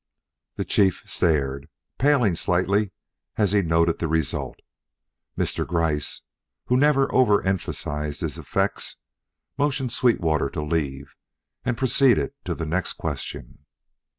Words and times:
The 0.55 0.65
Chief 0.65 1.03
stared, 1.05 1.69
paling 1.99 2.33
slightly 2.33 2.89
as 3.37 3.51
he 3.51 3.61
noted 3.61 3.99
the 3.99 4.07
result. 4.07 4.57
Mr. 5.37 5.63
Gryce, 5.63 6.23
who 6.65 6.75
never 6.75 7.07
overemphasised 7.13 8.21
his 8.21 8.39
effects, 8.39 8.95
motioned 9.59 9.91
Sweetwater 9.91 10.49
to 10.49 10.63
leave 10.63 11.13
and 11.63 11.77
proceeded 11.77 12.33
to 12.45 12.55
the 12.55 12.65
next 12.65 12.93
question. 12.93 13.63